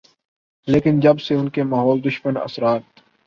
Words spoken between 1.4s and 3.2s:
کے ماحول دشمن اثرات